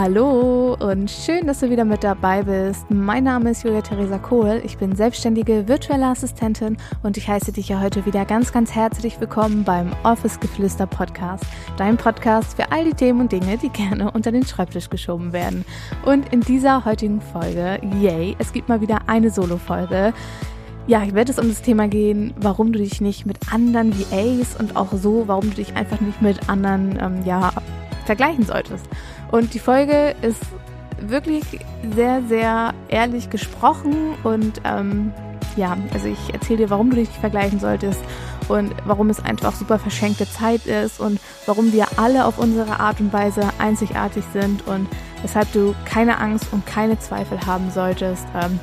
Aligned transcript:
Hallo 0.00 0.76
und 0.78 1.10
schön, 1.10 1.48
dass 1.48 1.58
du 1.58 1.70
wieder 1.70 1.84
mit 1.84 2.04
dabei 2.04 2.44
bist. 2.44 2.88
Mein 2.88 3.24
Name 3.24 3.50
ist 3.50 3.64
Julia 3.64 3.80
Theresa 3.80 4.16
Kohl. 4.18 4.62
Ich 4.64 4.78
bin 4.78 4.94
selbstständige 4.94 5.66
virtuelle 5.66 6.06
Assistentin 6.06 6.76
und 7.02 7.16
ich 7.16 7.26
heiße 7.26 7.50
dich 7.50 7.70
ja 7.70 7.80
heute 7.80 8.06
wieder 8.06 8.24
ganz, 8.24 8.52
ganz 8.52 8.76
herzlich 8.76 9.20
willkommen 9.20 9.64
beim 9.64 9.90
Office 10.04 10.38
Geflüster 10.38 10.86
Podcast. 10.86 11.42
Dein 11.78 11.96
Podcast 11.96 12.54
für 12.54 12.70
all 12.70 12.84
die 12.84 12.94
Themen 12.94 13.22
und 13.22 13.32
Dinge, 13.32 13.58
die 13.58 13.70
gerne 13.70 14.12
unter 14.12 14.30
den 14.30 14.46
Schreibtisch 14.46 14.88
geschoben 14.88 15.32
werden. 15.32 15.64
Und 16.04 16.32
in 16.32 16.42
dieser 16.42 16.84
heutigen 16.84 17.20
Folge, 17.20 17.80
yay, 18.00 18.36
es 18.38 18.52
gibt 18.52 18.68
mal 18.68 18.80
wieder 18.80 19.00
eine 19.08 19.30
Solo-Folge. 19.30 20.12
Ja, 20.86 21.02
ich 21.02 21.12
werde 21.12 21.32
es 21.32 21.40
um 21.40 21.48
das 21.48 21.62
Thema 21.62 21.88
gehen, 21.88 22.34
warum 22.36 22.72
du 22.72 22.78
dich 22.78 23.00
nicht 23.00 23.26
mit 23.26 23.52
anderen 23.52 23.92
VAs 23.98 24.54
und 24.60 24.76
auch 24.76 24.92
so, 24.92 25.24
warum 25.26 25.50
du 25.50 25.56
dich 25.56 25.74
einfach 25.74 26.00
nicht 26.00 26.22
mit 26.22 26.48
anderen, 26.48 26.96
ähm, 27.02 27.24
ja, 27.24 27.50
vergleichen 28.08 28.46
solltest. 28.46 28.86
Und 29.30 29.52
die 29.52 29.58
Folge 29.58 30.16
ist 30.22 30.40
wirklich 30.98 31.44
sehr, 31.94 32.22
sehr 32.22 32.72
ehrlich 32.88 33.28
gesprochen 33.28 34.14
und 34.24 34.62
ähm, 34.64 35.12
ja, 35.56 35.76
also 35.92 36.08
ich 36.08 36.32
erzähle 36.32 36.60
dir, 36.60 36.70
warum 36.70 36.88
du 36.90 36.96
dich 36.96 37.08
vergleichen 37.10 37.60
solltest 37.60 38.00
und 38.48 38.72
warum 38.86 39.10
es 39.10 39.22
einfach 39.22 39.54
super 39.54 39.78
verschenkte 39.78 40.26
Zeit 40.26 40.64
ist 40.64 41.00
und 41.00 41.20
warum 41.46 41.72
wir 41.72 41.86
alle 41.96 42.24
auf 42.24 42.38
unsere 42.38 42.80
Art 42.80 42.98
und 43.00 43.12
Weise 43.12 43.42
einzigartig 43.58 44.24
sind 44.32 44.66
und 44.66 44.88
weshalb 45.20 45.52
du 45.52 45.74
keine 45.84 46.18
Angst 46.18 46.46
und 46.50 46.64
keine 46.64 46.98
Zweifel 46.98 47.38
haben 47.46 47.70
solltest, 47.70 48.26
ähm, 48.34 48.58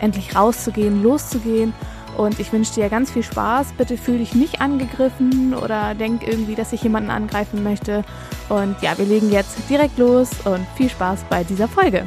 endlich 0.00 0.34
rauszugehen, 0.34 1.02
loszugehen 1.02 1.72
und 2.18 2.38
ich 2.38 2.52
wünsche 2.52 2.74
dir 2.74 2.88
ganz 2.90 3.10
viel 3.10 3.22
Spaß. 3.22 3.72
Bitte 3.78 3.96
fühl 3.96 4.18
dich 4.18 4.34
nicht 4.34 4.60
angegriffen 4.60 5.54
oder 5.54 5.94
denk 5.94 6.26
irgendwie, 6.26 6.54
dass 6.54 6.72
ich 6.72 6.82
jemanden 6.82 7.10
angreifen 7.10 7.62
möchte. 7.62 8.04
Und 8.48 8.76
ja, 8.82 8.98
wir 8.98 9.06
legen 9.06 9.30
jetzt 9.30 9.56
direkt 9.70 9.96
los 9.98 10.30
und 10.44 10.66
viel 10.76 10.90
Spaß 10.90 11.24
bei 11.30 11.44
dieser 11.44 11.68
Folge. 11.68 12.04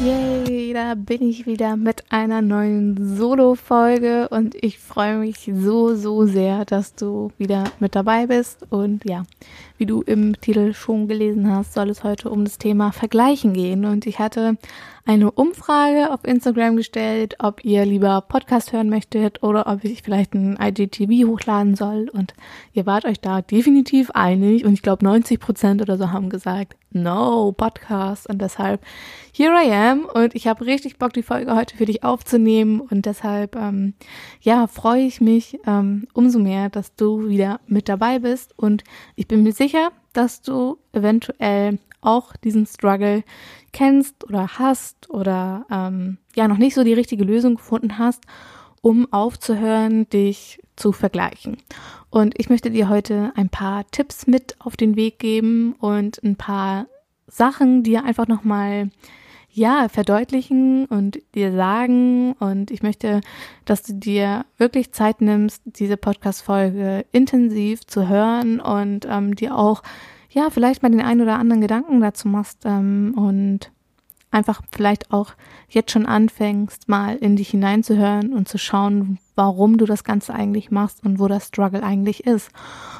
Yay, 0.00 0.72
da 0.72 0.94
bin 0.96 1.22
ich 1.22 1.46
wieder 1.46 1.76
mit 1.76 2.10
einer 2.10 2.42
neuen 2.42 3.16
Solo-Folge 3.16 4.28
und 4.30 4.56
ich 4.56 4.78
freue 4.78 5.18
mich 5.18 5.48
so, 5.54 5.94
so 5.94 6.26
sehr, 6.26 6.64
dass 6.64 6.96
du 6.96 7.30
wieder 7.38 7.64
mit 7.78 7.94
dabei 7.94 8.26
bist. 8.26 8.66
Und 8.68 9.04
ja, 9.04 9.22
wie 9.82 9.86
du 9.86 10.00
im 10.02 10.40
Titel 10.40 10.74
schon 10.74 11.08
gelesen 11.08 11.50
hast, 11.50 11.72
soll 11.72 11.90
es 11.90 12.04
heute 12.04 12.30
um 12.30 12.44
das 12.44 12.56
Thema 12.56 12.92
Vergleichen 12.92 13.52
gehen. 13.52 13.84
Und 13.84 14.06
ich 14.06 14.20
hatte 14.20 14.56
eine 15.04 15.32
Umfrage 15.32 16.12
auf 16.12 16.24
Instagram 16.24 16.76
gestellt, 16.76 17.34
ob 17.40 17.64
ihr 17.64 17.84
lieber 17.84 18.20
Podcast 18.20 18.72
hören 18.72 18.88
möchtet 18.88 19.42
oder 19.42 19.66
ob 19.66 19.82
ich 19.82 20.02
vielleicht 20.02 20.34
ein 20.34 20.56
IGTV 20.60 21.26
hochladen 21.26 21.74
soll. 21.74 22.08
Und 22.12 22.34
ihr 22.72 22.86
wart 22.86 23.04
euch 23.04 23.20
da 23.20 23.42
definitiv 23.42 24.12
einig. 24.12 24.64
Und 24.64 24.74
ich 24.74 24.82
glaube, 24.82 25.04
90 25.04 25.40
Prozent 25.40 25.82
oder 25.82 25.98
so 25.98 26.12
haben 26.12 26.30
gesagt, 26.30 26.76
no, 26.92 27.52
Podcast. 27.52 28.28
Und 28.28 28.40
deshalb, 28.40 28.80
here 29.32 29.52
I 29.52 29.72
am. 29.72 30.04
Und 30.04 30.36
ich 30.36 30.46
habe 30.46 30.66
richtig 30.66 30.98
Bock, 30.98 31.12
die 31.12 31.24
Folge 31.24 31.54
heute 31.54 31.76
für 31.76 31.86
dich 31.86 32.04
aufzunehmen. 32.04 32.80
Und 32.80 33.06
deshalb, 33.06 33.56
ähm, 33.56 33.94
ja, 34.40 34.68
freue 34.68 35.02
ich 35.02 35.20
mich 35.20 35.58
ähm, 35.66 36.06
umso 36.12 36.38
mehr, 36.38 36.68
dass 36.68 36.94
du 36.94 37.28
wieder 37.28 37.60
mit 37.66 37.88
dabei 37.88 38.20
bist. 38.20 38.56
Und 38.56 38.84
ich 39.16 39.26
bin 39.26 39.42
mir 39.42 39.52
sicher, 39.52 39.71
dass 40.12 40.42
du 40.42 40.78
eventuell 40.92 41.78
auch 42.00 42.36
diesen 42.36 42.66
Struggle 42.66 43.22
kennst 43.72 44.24
oder 44.24 44.58
hast 44.58 45.08
oder 45.10 45.66
ähm, 45.70 46.18
ja 46.34 46.48
noch 46.48 46.58
nicht 46.58 46.74
so 46.74 46.84
die 46.84 46.92
richtige 46.92 47.24
Lösung 47.24 47.56
gefunden 47.56 47.98
hast, 47.98 48.24
um 48.80 49.10
aufzuhören, 49.12 50.08
dich 50.10 50.60
zu 50.76 50.92
vergleichen. 50.92 51.56
Und 52.10 52.38
ich 52.38 52.50
möchte 52.50 52.70
dir 52.70 52.88
heute 52.88 53.32
ein 53.36 53.48
paar 53.48 53.88
Tipps 53.90 54.26
mit 54.26 54.56
auf 54.58 54.76
den 54.76 54.96
Weg 54.96 55.18
geben 55.18 55.74
und 55.78 56.22
ein 56.22 56.36
paar 56.36 56.86
Sachen, 57.26 57.82
die 57.84 57.96
einfach 57.96 58.26
nochmal 58.26 58.90
ja, 59.52 59.88
verdeutlichen 59.88 60.86
und 60.86 61.20
dir 61.34 61.52
sagen. 61.52 62.32
Und 62.34 62.70
ich 62.70 62.82
möchte, 62.82 63.20
dass 63.64 63.82
du 63.82 63.94
dir 63.94 64.44
wirklich 64.58 64.92
Zeit 64.92 65.20
nimmst, 65.20 65.62
diese 65.64 65.96
Podcast-Folge 65.96 67.04
intensiv 67.12 67.86
zu 67.86 68.08
hören 68.08 68.60
und 68.60 69.06
ähm, 69.08 69.36
dir 69.36 69.56
auch 69.56 69.82
ja, 70.30 70.48
vielleicht 70.48 70.82
mal 70.82 70.90
den 70.90 71.02
einen 71.02 71.20
oder 71.20 71.38
anderen 71.38 71.60
Gedanken 71.60 72.00
dazu 72.00 72.26
machst 72.26 72.60
ähm, 72.64 73.14
und 73.16 73.70
einfach 74.32 74.62
vielleicht 74.70 75.12
auch 75.12 75.34
jetzt 75.68 75.92
schon 75.92 76.06
anfängst, 76.06 76.88
mal 76.88 77.16
in 77.16 77.36
dich 77.36 77.50
hineinzuhören 77.50 78.32
und 78.32 78.48
zu 78.48 78.58
schauen, 78.58 79.18
warum 79.34 79.78
du 79.78 79.86
das 79.86 80.04
Ganze 80.04 80.34
eigentlich 80.34 80.70
machst 80.70 81.04
und 81.04 81.18
wo 81.18 81.28
das 81.28 81.48
Struggle 81.48 81.82
eigentlich 81.82 82.26
ist. 82.26 82.50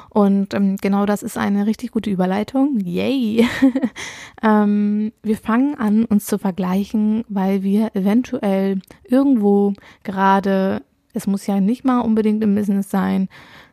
Und 0.09 0.53
ähm, 0.53 0.77
genau 0.77 1.05
das 1.05 1.23
ist 1.23 1.37
eine 1.37 1.65
richtig 1.65 1.91
gute 1.91 2.09
Überleitung. 2.09 2.79
Yay! 2.79 3.47
ähm, 4.43 5.11
wir 5.23 5.37
fangen 5.37 5.75
an, 5.75 6.05
uns 6.05 6.25
zu 6.25 6.37
vergleichen, 6.37 7.25
weil 7.29 7.63
wir 7.63 7.95
eventuell 7.95 8.79
irgendwo 9.03 9.73
gerade, 10.03 10.83
es 11.13 11.27
muss 11.27 11.47
ja 11.47 11.59
nicht 11.59 11.83
mal 11.83 12.01
unbedingt 12.01 12.43
im 12.43 12.55
Business 12.55 12.89
sein, 12.89 13.27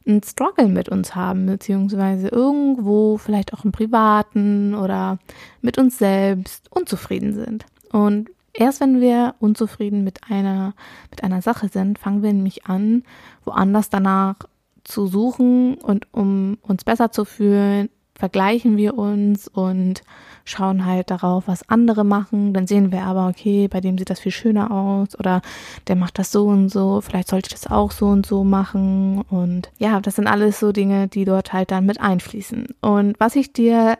einen 0.06 0.22
Struggle 0.22 0.68
mit 0.68 0.88
uns 0.88 1.14
haben, 1.14 1.46
beziehungsweise 1.46 2.28
irgendwo 2.28 3.18
vielleicht 3.18 3.52
auch 3.54 3.64
im 3.64 3.72
Privaten 3.72 4.74
oder 4.74 5.18
mit 5.60 5.78
uns 5.78 5.98
selbst 5.98 6.70
unzufrieden 6.70 7.34
sind. 7.34 7.66
Und 7.92 8.30
erst 8.52 8.80
wenn 8.80 9.00
wir 9.00 9.34
unzufrieden 9.40 10.04
mit 10.04 10.30
einer, 10.30 10.74
mit 11.10 11.22
einer 11.22 11.42
Sache 11.42 11.68
sind, 11.68 11.98
fangen 11.98 12.22
wir 12.22 12.32
nämlich 12.32 12.66
an, 12.66 13.04
woanders 13.44 13.90
danach 13.90 14.36
zu 14.84 15.06
suchen 15.06 15.74
und 15.74 16.06
um 16.12 16.58
uns 16.62 16.84
besser 16.84 17.12
zu 17.12 17.24
fühlen, 17.24 17.90
vergleichen 18.20 18.76
wir 18.76 18.98
uns 18.98 19.48
und 19.48 20.02
schauen 20.44 20.84
halt 20.84 21.10
darauf, 21.10 21.48
was 21.48 21.68
andere 21.70 22.04
machen. 22.04 22.52
Dann 22.52 22.66
sehen 22.66 22.92
wir 22.92 23.04
aber, 23.04 23.28
okay, 23.28 23.66
bei 23.66 23.80
dem 23.80 23.96
sieht 23.96 24.10
das 24.10 24.20
viel 24.20 24.30
schöner 24.30 24.70
aus 24.70 25.18
oder 25.18 25.40
der 25.88 25.96
macht 25.96 26.18
das 26.18 26.30
so 26.30 26.46
und 26.46 26.68
so, 26.68 27.00
vielleicht 27.00 27.28
sollte 27.28 27.48
ich 27.48 27.60
das 27.60 27.70
auch 27.70 27.90
so 27.90 28.06
und 28.08 28.26
so 28.26 28.44
machen. 28.44 29.22
Und 29.30 29.70
ja, 29.78 30.00
das 30.00 30.16
sind 30.16 30.26
alles 30.26 30.60
so 30.60 30.70
Dinge, 30.70 31.08
die 31.08 31.24
dort 31.24 31.54
halt 31.54 31.70
dann 31.70 31.86
mit 31.86 32.00
einfließen. 32.00 32.66
Und 32.82 33.18
was 33.18 33.36
ich 33.36 33.54
dir 33.54 33.98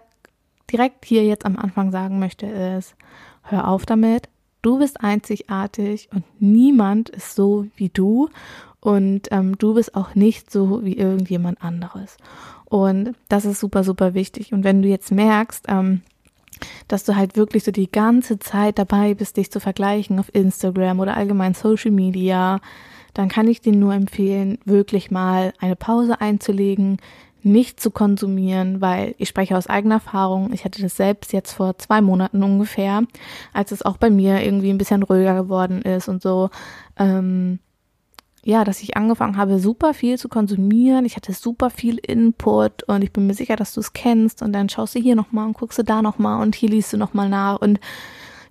direkt 0.71 1.07
hier 1.07 1.25
jetzt 1.25 1.47
am 1.47 1.57
Anfang 1.57 1.91
sagen 1.91 2.19
möchte, 2.19 2.47
ist, 2.47 2.95
hör 3.43 3.69
auf 3.69 3.87
damit. 3.87 4.29
Du 4.61 4.79
bist 4.79 5.01
einzigartig 5.01 6.11
und 6.13 6.25
niemand 6.39 7.09
ist 7.09 7.35
so 7.35 7.67
wie 7.77 7.89
du 7.89 8.29
und 8.81 9.29
ähm, 9.31 9.57
du 9.57 9.73
bist 9.73 9.95
auch 9.95 10.15
nicht 10.15 10.51
so 10.51 10.85
wie 10.85 10.99
irgendjemand 10.99 11.63
anderes. 11.63 12.19
Und 12.71 13.17
das 13.29 13.45
ist 13.45 13.61
super, 13.61 13.85
super 13.85 14.15
wichtig. 14.15 14.53
Und 14.53 14.65
wenn 14.65 14.81
du 14.81 14.89
jetzt 14.89 15.11
merkst, 15.11 15.67
ähm, 15.69 16.03
dass 16.89 17.05
du 17.05 17.17
halt 17.17 17.37
wirklich 17.37 17.65
so 17.65 17.73
die 17.73 17.91
ganze 17.91 18.39
Zeit 18.39 18.79
dabei 18.79 19.15
bist, 19.15 19.37
dich 19.37 19.51
zu 19.51 19.61
vergleichen 19.61 20.19
auf 20.21 20.33
Instagram 20.33 21.01
oder 21.01 21.17
allgemein 21.17 21.55
Social 21.55 21.91
Media, 21.91 22.61
dann 23.13 23.29
kann 23.29 23.49
ich 23.49 23.61
dir 23.61 23.73
nur 23.73 23.93
empfehlen, 23.93 24.59
wirklich 24.65 25.11
mal 25.11 25.53
eine 25.59 25.75
Pause 25.75 26.21
einzulegen, 26.21 26.99
nicht 27.43 27.81
zu 27.81 27.91
konsumieren, 27.91 28.81
weil 28.81 29.17
ich 29.19 29.29
spreche 29.29 29.57
aus 29.57 29.67
eigener 29.67 29.97
Erfahrung. 29.97 30.53
Ich 30.53 30.65
hatte 30.65 30.81
das 30.81 30.97
selbst 30.97 31.33
jetzt 31.33 31.53
vor 31.53 31.77
zwei 31.79 32.01
Monaten 32.01 32.45
ungefähr, 32.45 33.03
als 33.53 33.73
es 33.73 33.83
auch 33.83 33.97
bei 33.97 34.11
mir 34.11 34.45
irgendwie 34.45 34.71
ein 34.71 34.79
bisschen 34.79 35.03
ruhiger 35.03 35.35
geworden 35.35 35.83
ist 35.83 36.09
und 36.09 36.23
so. 36.23 36.51
Ähm, 36.99 37.59
ja, 38.43 38.65
dass 38.65 38.83
ich 38.83 38.97
angefangen 38.97 39.37
habe, 39.37 39.59
super 39.59 39.93
viel 39.93 40.19
zu 40.19 40.29
konsumieren. 40.29 41.05
Ich 41.05 41.17
hatte 41.17 41.33
super 41.33 41.71
viel 41.71 41.99
Input 41.99 42.85
und 42.85 43.03
ich 43.03 43.13
bin 43.13 43.27
mir 43.27 43.35
sicher, 43.35 43.57
dass 43.57 43.75
du 43.75 43.81
es 43.81 43.93
kennst. 43.93 44.43
Und 44.43 44.53
dann 44.53 44.69
schaust 44.69 44.95
du 44.95 44.99
hier 44.99 45.15
nochmal 45.15 45.47
und 45.47 45.55
guckst 45.55 45.79
du 45.79 45.85
da 45.85 46.01
nochmal 46.01 46.43
und 46.43 46.55
hier 46.55 46.71
liest 46.71 46.93
du 46.93 46.97
nochmal 46.97 47.29
nach 47.29 47.61
und 47.61 47.81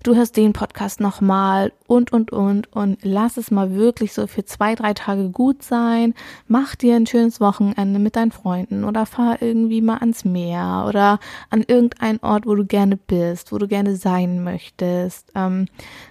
du 0.02 0.14
hörst 0.14 0.36
den 0.36 0.52
Podcast 0.52 1.00
nochmal 1.00 1.72
und, 1.88 2.12
und, 2.12 2.32
und. 2.32 2.72
Und 2.72 2.98
lass 3.02 3.36
es 3.36 3.50
mal 3.50 3.74
wirklich 3.74 4.12
so 4.12 4.26
für 4.26 4.44
zwei, 4.44 4.76
drei 4.76 4.94
Tage 4.94 5.30
gut 5.30 5.62
sein. 5.62 6.14
Mach 6.46 6.76
dir 6.76 6.94
ein 6.94 7.06
schönes 7.06 7.40
Wochenende 7.40 7.98
mit 7.98 8.16
deinen 8.16 8.32
Freunden 8.32 8.84
oder 8.84 9.06
fahr 9.06 9.42
irgendwie 9.42 9.82
mal 9.82 9.98
ans 9.98 10.24
Meer 10.24 10.84
oder 10.88 11.18
an 11.50 11.64
irgendeinen 11.66 12.20
Ort, 12.20 12.46
wo 12.46 12.54
du 12.54 12.64
gerne 12.64 12.96
bist, 12.96 13.52
wo 13.52 13.58
du 13.58 13.66
gerne 13.66 13.96
sein 13.96 14.42
möchtest. 14.42 15.32
Ähm, 15.34 15.66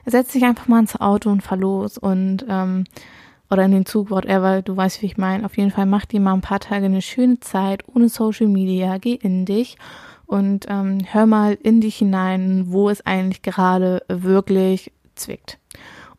setz 0.06 0.33
dich 0.33 0.44
einfach 0.44 0.68
mal 0.68 0.80
ins 0.80 1.00
Auto 1.00 1.30
und 1.30 1.42
fahr 1.42 1.57
los 1.57 1.98
und, 1.98 2.45
ähm, 2.50 2.83
oder 3.50 3.66
in 3.66 3.72
den 3.72 3.86
Zug, 3.86 4.12
whatever, 4.12 4.62
du 4.62 4.75
weißt, 4.75 5.01
wie 5.01 5.07
ich 5.07 5.18
meine. 5.18 5.46
Auf 5.46 5.57
jeden 5.57 5.72
Fall 5.72 5.86
mach 5.86 6.06
dir 6.06 6.19
mal 6.19 6.34
ein 6.34 6.42
paar 6.42 6.60
Tage 6.60 6.86
eine 6.86 7.01
schöne 7.01 7.40
Zeit 7.40 7.84
ohne 7.88 8.10
Social 8.10 8.48
Media, 8.48 8.98
geh 8.98 9.16
in 9.16 9.46
dich 9.46 9.78
und 10.25 10.66
ähm, 10.69 11.00
hör 11.12 11.25
mal 11.25 11.57
in 11.62 11.81
dich 11.81 11.98
hinein, 11.98 12.66
wo 12.68 12.90
es 12.90 13.06
eigentlich 13.06 13.42
gerade 13.42 14.04
wirklich 14.07 14.92
zwickt 15.16 15.57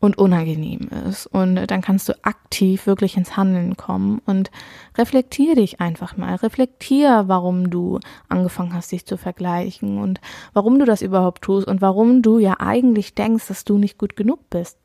und 0.01 0.17
unangenehm 0.19 0.89
ist. 1.09 1.27
Und 1.27 1.55
dann 1.55 1.83
kannst 1.83 2.09
du 2.09 2.15
aktiv 2.25 2.87
wirklich 2.87 3.17
ins 3.17 3.37
Handeln 3.37 3.77
kommen 3.77 4.21
und 4.27 4.51
reflektier 4.97 5.55
dich 5.55 5.81
einfach 5.81 6.17
mal. 6.17 6.35
Reflektier, 6.37 7.25
warum 7.27 7.71
du 7.71 8.01
angefangen 8.29 8.75
hast, 8.75 8.91
dich 8.93 9.07
zu 9.07 9.17
vergleichen 9.17 9.99
und 9.99 10.21
warum 10.55 10.79
du 10.79 10.87
das 10.87 11.03
überhaupt 11.03 11.43
tust 11.43 11.69
und 11.69 11.83
warum 11.83 12.23
du 12.23 12.39
ja 12.39 12.57
eigentlich 12.59 13.15
denkst, 13.15 13.47
dass 13.49 13.65
du 13.65 13.79
nicht 13.79 13.99
gut 13.99 14.17
genug 14.17 14.49
bist. 14.49 14.79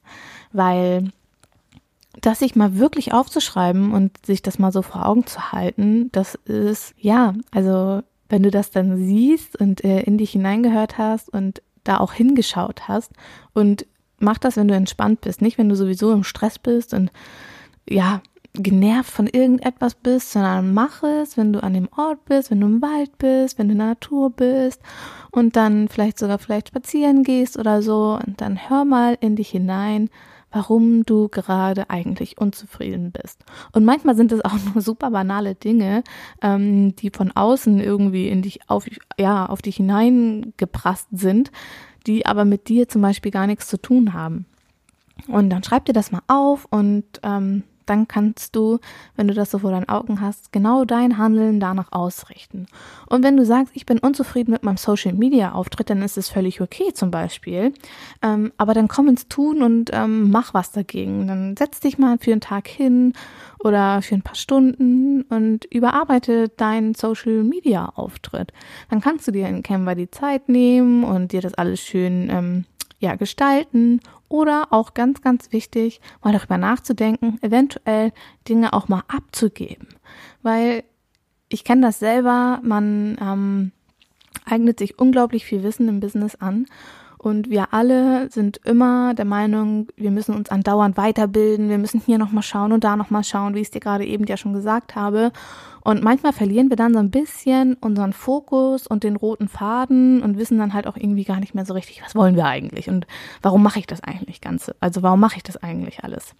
Weil 0.51 1.11
das 2.21 2.39
sich 2.39 2.55
mal 2.55 2.77
wirklich 2.77 3.13
aufzuschreiben 3.13 3.91
und 3.91 4.25
sich 4.25 4.41
das 4.41 4.59
mal 4.59 4.71
so 4.71 4.81
vor 4.81 5.05
Augen 5.05 5.25
zu 5.25 5.51
halten, 5.51 6.09
das 6.11 6.35
ist, 6.35 6.93
ja, 6.97 7.33
also 7.51 8.01
wenn 8.29 8.43
du 8.43 8.51
das 8.51 8.71
dann 8.71 8.97
siehst 8.97 9.59
und 9.59 9.83
äh, 9.83 10.01
in 10.01 10.17
dich 10.17 10.31
hineingehört 10.31 10.97
hast 10.97 11.29
und 11.29 11.61
da 11.83 11.97
auch 11.97 12.13
hingeschaut 12.13 12.87
hast 12.87 13.11
und 13.53 13.85
mach 14.19 14.37
das, 14.37 14.57
wenn 14.57 14.67
du 14.67 14.75
entspannt 14.75 15.21
bist, 15.21 15.41
nicht 15.41 15.57
wenn 15.57 15.69
du 15.69 15.75
sowieso 15.75 16.11
im 16.11 16.23
Stress 16.23 16.57
bist 16.57 16.93
und 16.93 17.11
ja, 17.87 18.21
genervt 18.53 19.11
von 19.11 19.27
irgendetwas 19.27 19.95
bist, 19.95 20.31
sondern 20.31 20.73
mach 20.73 21.03
es, 21.03 21.37
wenn 21.37 21.53
du 21.53 21.61
an 21.61 21.73
dem 21.73 21.89
Ort 21.95 22.25
bist, 22.25 22.51
wenn 22.51 22.61
du 22.61 22.67
im 22.67 22.81
Wald 22.81 23.17
bist, 23.17 23.59
wenn 23.59 23.67
du 23.67 23.73
in 23.73 23.79
der 23.79 23.87
Natur 23.87 24.29
bist 24.29 24.81
und 25.31 25.55
dann 25.55 25.89
vielleicht 25.89 26.17
sogar 26.17 26.39
vielleicht 26.39 26.69
spazieren 26.69 27.23
gehst 27.23 27.57
oder 27.59 27.81
so 27.81 28.17
und 28.25 28.41
dann 28.41 28.69
hör 28.69 28.85
mal 28.85 29.17
in 29.19 29.35
dich 29.35 29.49
hinein, 29.49 30.09
warum 30.55 31.03
du 31.03 31.27
gerade 31.27 31.89
eigentlich 31.89 32.37
unzufrieden 32.37 33.11
bist. 33.11 33.43
Und 33.73 33.83
manchmal 33.83 34.15
sind 34.15 34.31
es 34.31 34.43
auch 34.43 34.53
nur 34.73 34.81
super 34.81 35.11
banale 35.11 35.53
Dinge, 35.53 36.01
ähm, 36.41 36.95
die 36.95 37.09
von 37.09 37.33
außen 37.33 37.81
irgendwie 37.81 38.29
in 38.29 38.41
dich 38.41 38.61
auf, 38.69 38.87
ja, 39.19 39.45
auf 39.47 39.61
dich 39.61 39.75
hineingeprasst 39.75 41.09
sind, 41.11 41.51
die 42.07 42.25
aber 42.25 42.45
mit 42.45 42.69
dir 42.69 42.87
zum 42.87 43.01
Beispiel 43.01 43.31
gar 43.31 43.47
nichts 43.47 43.67
zu 43.67 43.81
tun 43.81 44.13
haben. 44.13 44.45
Und 45.27 45.49
dann 45.49 45.61
schreib 45.61 45.85
dir 45.85 45.93
das 45.93 46.13
mal 46.13 46.21
auf 46.27 46.65
und 46.69 47.03
ähm, 47.23 47.63
dann 47.85 48.07
kannst 48.07 48.55
du, 48.55 48.79
wenn 49.15 49.27
du 49.27 49.33
das 49.33 49.51
so 49.51 49.59
vor 49.59 49.71
deinen 49.71 49.89
Augen 49.89 50.21
hast, 50.21 50.51
genau 50.51 50.85
dein 50.85 51.17
Handeln 51.17 51.59
danach 51.59 51.91
ausrichten. 51.91 52.67
Und 53.07 53.23
wenn 53.23 53.37
du 53.37 53.45
sagst, 53.45 53.75
ich 53.75 53.85
bin 53.85 53.99
unzufrieden 53.99 54.51
mit 54.51 54.63
meinem 54.63 54.77
Social 54.77 55.13
Media 55.13 55.53
Auftritt, 55.53 55.89
dann 55.89 56.01
ist 56.01 56.17
es 56.17 56.29
völlig 56.29 56.61
okay 56.61 56.93
zum 56.93 57.11
Beispiel. 57.11 57.73
Ähm, 58.21 58.51
aber 58.57 58.73
dann 58.73 58.87
komm 58.87 59.07
ins 59.07 59.27
Tun 59.27 59.61
und 59.61 59.91
ähm, 59.93 60.31
mach 60.31 60.53
was 60.53 60.71
dagegen. 60.71 61.27
Dann 61.27 61.55
setz 61.57 61.79
dich 61.79 61.97
mal 61.97 62.17
für 62.17 62.31
einen 62.31 62.41
Tag 62.41 62.67
hin 62.67 63.13
oder 63.59 64.01
für 64.01 64.15
ein 64.15 64.21
paar 64.21 64.35
Stunden 64.35 65.23
und 65.23 65.65
überarbeite 65.65 66.49
deinen 66.49 66.93
Social 66.93 67.43
Media 67.43 67.91
Auftritt. 67.95 68.51
Dann 68.89 69.01
kannst 69.01 69.27
du 69.27 69.31
dir 69.31 69.47
in 69.47 69.63
Canva 69.63 69.95
die 69.95 70.11
Zeit 70.11 70.49
nehmen 70.49 71.03
und 71.03 71.31
dir 71.31 71.41
das 71.41 71.55
alles 71.55 71.81
schön 71.81 72.29
ähm, 72.29 72.65
ja, 72.99 73.15
gestalten 73.15 73.99
oder 74.29 74.67
auch 74.71 74.93
ganz, 74.93 75.21
ganz 75.21 75.51
wichtig, 75.51 76.01
mal 76.23 76.33
darüber 76.33 76.57
nachzudenken, 76.57 77.37
eventuell 77.41 78.11
Dinge 78.47 78.73
auch 78.73 78.87
mal 78.87 79.03
abzugeben. 79.07 79.87
Weil 80.41 80.83
ich 81.49 81.63
kenne 81.63 81.81
das 81.81 81.99
selber, 81.99 82.59
man 82.63 83.17
ähm, 83.21 83.71
eignet 84.45 84.79
sich 84.79 84.99
unglaublich 84.99 85.45
viel 85.45 85.63
Wissen 85.63 85.87
im 85.87 85.99
Business 85.99 86.35
an 86.35 86.65
und 87.25 87.49
wir 87.49 87.73
alle 87.73 88.29
sind 88.29 88.57
immer 88.65 89.15
der 89.15 89.25
Meinung, 89.25 89.87
wir 89.95 90.11
müssen 90.11 90.35
uns 90.35 90.49
andauernd 90.49 90.95
weiterbilden, 90.95 91.69
wir 91.69 91.79
müssen 91.79 91.99
hier 92.05 92.19
nochmal 92.19 92.43
schauen 92.43 92.71
und 92.71 92.83
da 92.83 92.95
nochmal 92.95 93.23
schauen, 93.23 93.55
wie 93.55 93.61
ich 93.61 93.69
es 93.69 93.71
dir 93.71 93.79
gerade 93.79 94.05
eben 94.05 94.25
ja 94.25 94.37
schon 94.37 94.53
gesagt 94.53 94.95
habe. 94.95 95.31
Und 95.85 96.01
manchmal 96.01 96.33
verlieren 96.33 96.71
wir 96.71 96.77
dann 96.77 96.93
so 96.93 96.99
ein 96.99 97.11
bisschen 97.11 97.75
unseren 97.75 98.11
Fokus 98.11 98.87
und 98.87 99.03
den 99.03 99.15
roten 99.15 99.47
Faden 99.47 100.23
und 100.23 100.35
wissen 100.39 100.57
dann 100.57 100.73
halt 100.73 100.87
auch 100.87 100.97
irgendwie 100.97 101.25
gar 101.25 101.39
nicht 101.39 101.53
mehr 101.53 101.63
so 101.63 101.75
richtig, 101.75 102.01
was 102.03 102.15
wollen 102.15 102.35
wir 102.35 102.45
eigentlich 102.45 102.89
und 102.89 103.05
warum 103.43 103.61
mache 103.61 103.77
ich 103.77 103.85
das 103.85 104.01
eigentlich 104.03 104.41
Ganze? 104.41 104.75
Also 104.79 105.03
warum 105.03 105.19
mache 105.19 105.37
ich 105.37 105.43
das 105.43 105.57
eigentlich 105.57 106.03
alles? 106.03 106.33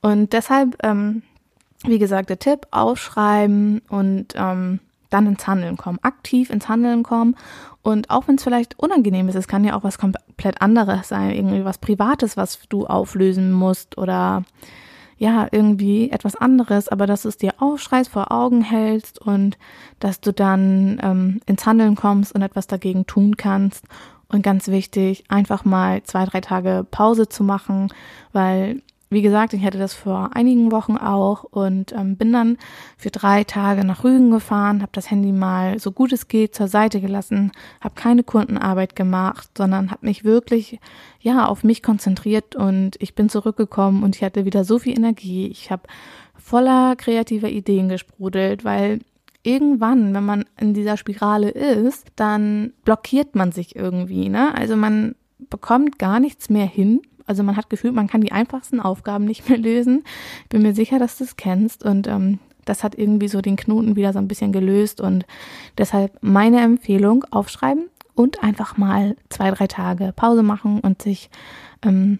Und 0.00 0.32
deshalb, 0.32 0.78
ähm, 0.82 1.22
wie 1.84 1.98
gesagt, 1.98 2.30
der 2.30 2.38
Tipp, 2.38 2.66
aufschreiben 2.70 3.82
und 3.90 4.28
ähm, 4.36 4.80
dann 5.10 5.26
ins 5.26 5.46
Handeln 5.46 5.76
kommen, 5.76 5.98
aktiv 6.00 6.48
ins 6.48 6.70
Handeln 6.70 7.02
kommen. 7.02 7.36
Und 7.82 8.08
auch 8.08 8.26
wenn 8.26 8.36
es 8.36 8.42
vielleicht 8.42 8.78
unangenehm 8.78 9.28
ist, 9.28 9.34
es 9.34 9.48
kann 9.48 9.64
ja 9.64 9.76
auch 9.76 9.84
was 9.84 9.98
komplett 9.98 10.62
anderes 10.62 11.08
sein, 11.08 11.32
irgendwie 11.32 11.66
was 11.66 11.76
Privates, 11.76 12.38
was 12.38 12.58
du 12.70 12.86
auflösen 12.86 13.52
musst 13.52 13.98
oder 13.98 14.44
ja, 15.18 15.46
irgendwie 15.50 16.10
etwas 16.10 16.34
anderes, 16.34 16.88
aber 16.88 17.06
dass 17.06 17.22
du 17.22 17.28
es 17.28 17.36
dir 17.36 17.54
aufschreist, 17.58 18.10
vor 18.10 18.32
Augen 18.32 18.62
hältst 18.62 19.20
und 19.20 19.58
dass 20.00 20.20
du 20.20 20.32
dann 20.32 20.98
ähm, 21.02 21.40
ins 21.46 21.64
Handeln 21.66 21.94
kommst 21.94 22.34
und 22.34 22.42
etwas 22.42 22.66
dagegen 22.66 23.06
tun 23.06 23.36
kannst. 23.36 23.84
Und 24.28 24.42
ganz 24.42 24.68
wichtig, 24.68 25.24
einfach 25.28 25.64
mal 25.64 26.02
zwei, 26.04 26.24
drei 26.24 26.40
Tage 26.40 26.86
Pause 26.90 27.28
zu 27.28 27.44
machen, 27.44 27.92
weil 28.32 28.80
wie 29.12 29.22
gesagt, 29.22 29.52
ich 29.52 29.62
hatte 29.62 29.78
das 29.78 29.94
vor 29.94 30.30
einigen 30.34 30.72
Wochen 30.72 30.96
auch 30.96 31.44
und 31.44 31.92
ähm, 31.92 32.16
bin 32.16 32.32
dann 32.32 32.56
für 32.96 33.10
drei 33.10 33.44
Tage 33.44 33.84
nach 33.84 34.04
Rügen 34.04 34.30
gefahren, 34.30 34.80
habe 34.80 34.92
das 34.92 35.10
Handy 35.10 35.32
mal 35.32 35.78
so 35.78 35.92
gut 35.92 36.12
es 36.12 36.28
geht 36.28 36.54
zur 36.54 36.68
Seite 36.68 37.00
gelassen, 37.00 37.52
habe 37.80 37.94
keine 37.94 38.24
Kundenarbeit 38.24 38.96
gemacht, 38.96 39.50
sondern 39.56 39.90
habe 39.90 40.06
mich 40.06 40.24
wirklich 40.24 40.80
ja 41.20 41.46
auf 41.46 41.62
mich 41.62 41.82
konzentriert 41.82 42.56
und 42.56 42.96
ich 43.00 43.14
bin 43.14 43.28
zurückgekommen 43.28 44.02
und 44.02 44.16
ich 44.16 44.24
hatte 44.24 44.44
wieder 44.44 44.64
so 44.64 44.78
viel 44.78 44.96
Energie. 44.96 45.46
Ich 45.48 45.70
habe 45.70 45.82
voller 46.34 46.96
kreativer 46.96 47.48
Ideen 47.48 47.88
gesprudelt, 47.88 48.64
weil 48.64 49.00
irgendwann, 49.42 50.14
wenn 50.14 50.24
man 50.24 50.44
in 50.58 50.74
dieser 50.74 50.96
Spirale 50.96 51.50
ist, 51.50 52.06
dann 52.16 52.72
blockiert 52.84 53.34
man 53.34 53.52
sich 53.52 53.76
irgendwie, 53.76 54.28
ne? 54.28 54.54
Also 54.54 54.76
man 54.76 55.14
bekommt 55.50 55.98
gar 55.98 56.20
nichts 56.20 56.48
mehr 56.48 56.66
hin 56.66 57.02
also 57.26 57.42
man 57.42 57.56
hat 57.56 57.70
gefühlt, 57.70 57.94
man 57.94 58.08
kann 58.08 58.20
die 58.20 58.32
einfachsten 58.32 58.80
Aufgaben 58.80 59.24
nicht 59.24 59.48
mehr 59.48 59.58
lösen. 59.58 60.04
Ich 60.44 60.48
bin 60.48 60.62
mir 60.62 60.74
sicher, 60.74 60.98
dass 60.98 61.18
du 61.18 61.24
es 61.24 61.36
kennst 61.36 61.84
und 61.84 62.06
ähm, 62.06 62.38
das 62.64 62.84
hat 62.84 62.96
irgendwie 62.96 63.28
so 63.28 63.40
den 63.40 63.56
Knoten 63.56 63.96
wieder 63.96 64.12
so 64.12 64.18
ein 64.18 64.28
bisschen 64.28 64.52
gelöst 64.52 65.00
und 65.00 65.26
deshalb 65.78 66.16
meine 66.22 66.60
Empfehlung, 66.60 67.24
aufschreiben 67.30 67.88
und 68.14 68.42
einfach 68.42 68.76
mal 68.76 69.16
zwei, 69.28 69.50
drei 69.50 69.66
Tage 69.66 70.12
Pause 70.14 70.42
machen 70.42 70.80
und 70.80 71.02
sich 71.02 71.30
ähm, 71.82 72.18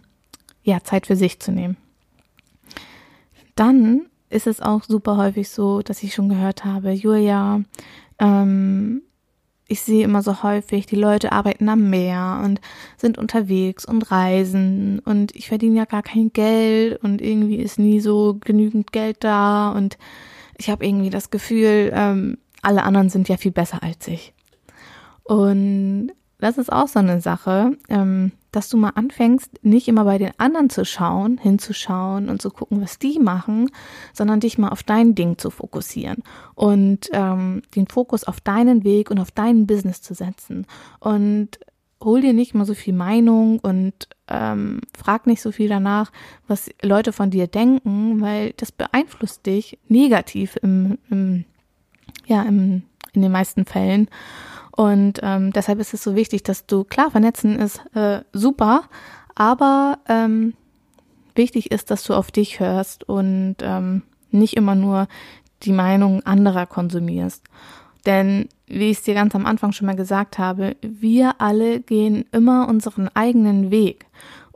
ja 0.64 0.82
Zeit 0.82 1.06
für 1.06 1.16
sich 1.16 1.40
zu 1.40 1.52
nehmen. 1.52 1.76
Dann 3.54 4.06
ist 4.30 4.46
es 4.46 4.60
auch 4.60 4.82
super 4.84 5.16
häufig 5.16 5.50
so, 5.50 5.82
dass 5.82 6.02
ich 6.02 6.14
schon 6.14 6.28
gehört 6.28 6.64
habe, 6.64 6.90
Julia, 6.92 7.60
ähm, 8.18 9.02
ich 9.72 9.80
sehe 9.80 10.04
immer 10.04 10.22
so 10.22 10.42
häufig, 10.42 10.84
die 10.84 10.96
Leute 10.96 11.32
arbeiten 11.32 11.68
am 11.70 11.88
Meer 11.88 12.42
und 12.44 12.60
sind 12.98 13.16
unterwegs 13.16 13.86
und 13.86 14.10
reisen 14.10 14.98
und 15.00 15.34
ich 15.34 15.48
verdiene 15.48 15.78
ja 15.78 15.84
gar 15.86 16.02
kein 16.02 16.30
Geld 16.32 17.02
und 17.02 17.22
irgendwie 17.22 17.56
ist 17.56 17.78
nie 17.78 17.98
so 18.00 18.36
genügend 18.38 18.92
Geld 18.92 19.24
da 19.24 19.70
und 19.72 19.96
ich 20.58 20.68
habe 20.68 20.84
irgendwie 20.84 21.08
das 21.08 21.30
Gefühl, 21.30 21.90
ähm, 21.94 22.36
alle 22.60 22.82
anderen 22.82 23.08
sind 23.08 23.30
ja 23.30 23.38
viel 23.38 23.50
besser 23.50 23.82
als 23.82 24.06
ich. 24.06 24.34
Und 25.24 26.12
das 26.38 26.58
ist 26.58 26.70
auch 26.70 26.88
so 26.88 26.98
eine 26.98 27.22
Sache, 27.22 27.76
ähm, 27.88 28.32
dass 28.52 28.68
du 28.68 28.76
mal 28.76 28.90
anfängst, 28.90 29.64
nicht 29.64 29.88
immer 29.88 30.04
bei 30.04 30.18
den 30.18 30.32
anderen 30.38 30.70
zu 30.70 30.84
schauen, 30.84 31.38
hinzuschauen 31.38 32.28
und 32.28 32.40
zu 32.40 32.50
gucken, 32.50 32.80
was 32.80 32.98
die 32.98 33.18
machen, 33.18 33.70
sondern 34.12 34.40
dich 34.40 34.58
mal 34.58 34.68
auf 34.68 34.82
dein 34.82 35.14
Ding 35.14 35.38
zu 35.38 35.50
fokussieren 35.50 36.22
und 36.54 37.08
ähm, 37.12 37.62
den 37.74 37.86
Fokus 37.88 38.24
auf 38.24 38.40
deinen 38.40 38.84
Weg 38.84 39.10
und 39.10 39.18
auf 39.18 39.30
dein 39.30 39.66
Business 39.66 40.02
zu 40.02 40.14
setzen. 40.14 40.66
Und 41.00 41.58
hol 42.02 42.20
dir 42.20 42.32
nicht 42.32 42.54
mal 42.54 42.64
so 42.64 42.74
viel 42.74 42.94
Meinung 42.94 43.58
und 43.58 44.08
ähm, 44.28 44.80
frag 44.96 45.26
nicht 45.26 45.42
so 45.42 45.52
viel 45.52 45.68
danach, 45.68 46.12
was 46.46 46.70
Leute 46.82 47.12
von 47.12 47.30
dir 47.30 47.46
denken, 47.46 48.20
weil 48.20 48.52
das 48.56 48.72
beeinflusst 48.72 49.46
dich 49.46 49.78
negativ 49.88 50.56
im, 50.62 50.98
im 51.10 51.44
ja, 52.26 52.42
im, 52.42 52.82
in 53.12 53.22
den 53.22 53.32
meisten 53.32 53.64
Fällen. 53.64 54.08
Und 54.82 55.20
ähm, 55.22 55.52
deshalb 55.52 55.78
ist 55.78 55.94
es 55.94 56.02
so 56.02 56.16
wichtig, 56.16 56.42
dass 56.42 56.66
du, 56.66 56.82
klar, 56.82 57.12
vernetzen 57.12 57.56
ist 57.56 57.80
äh, 57.94 58.22
super, 58.32 58.82
aber 59.36 60.00
ähm, 60.08 60.54
wichtig 61.36 61.70
ist, 61.70 61.92
dass 61.92 62.02
du 62.02 62.14
auf 62.14 62.32
dich 62.32 62.58
hörst 62.58 63.08
und 63.08 63.58
ähm, 63.62 64.02
nicht 64.32 64.56
immer 64.56 64.74
nur 64.74 65.06
die 65.62 65.70
Meinung 65.70 66.26
anderer 66.26 66.66
konsumierst. 66.66 67.44
Denn, 68.06 68.48
wie 68.66 68.90
ich 68.90 68.98
es 68.98 69.04
dir 69.04 69.14
ganz 69.14 69.36
am 69.36 69.46
Anfang 69.46 69.70
schon 69.70 69.86
mal 69.86 69.94
gesagt 69.94 70.38
habe, 70.38 70.74
wir 70.80 71.40
alle 71.40 71.78
gehen 71.78 72.24
immer 72.32 72.66
unseren 72.66 73.08
eigenen 73.14 73.70
Weg. 73.70 74.06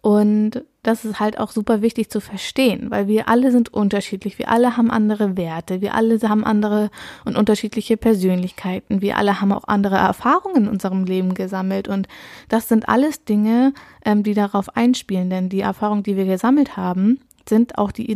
Und 0.02 0.64
das 0.86 1.04
ist 1.04 1.18
halt 1.18 1.38
auch 1.38 1.50
super 1.50 1.82
wichtig 1.82 2.10
zu 2.10 2.20
verstehen, 2.20 2.90
weil 2.92 3.08
wir 3.08 3.28
alle 3.28 3.50
sind 3.50 3.74
unterschiedlich, 3.74 4.38
wir 4.38 4.48
alle 4.48 4.76
haben 4.76 4.90
andere 4.90 5.36
Werte, 5.36 5.80
wir 5.80 5.94
alle 5.94 6.16
haben 6.28 6.44
andere 6.44 6.90
und 7.24 7.36
unterschiedliche 7.36 7.96
Persönlichkeiten, 7.96 9.00
wir 9.00 9.16
alle 9.16 9.40
haben 9.40 9.52
auch 9.52 9.64
andere 9.66 9.96
Erfahrungen 9.96 10.64
in 10.64 10.68
unserem 10.68 11.04
Leben 11.04 11.34
gesammelt. 11.34 11.88
Und 11.88 12.06
das 12.48 12.68
sind 12.68 12.88
alles 12.88 13.24
Dinge, 13.24 13.74
ähm, 14.04 14.22
die 14.22 14.34
darauf 14.34 14.76
einspielen, 14.76 15.28
denn 15.28 15.48
die 15.48 15.60
Erfahrungen, 15.60 16.04
die 16.04 16.16
wir 16.16 16.24
gesammelt 16.24 16.76
haben, 16.76 17.18
sind 17.48 17.78
auch 17.78 17.92
die 17.92 18.10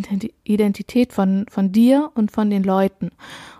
Identität 0.44 1.12
von, 1.12 1.46
von 1.48 1.72
dir 1.72 2.10
und 2.14 2.30
von 2.30 2.50
den 2.50 2.62
Leuten. 2.62 3.10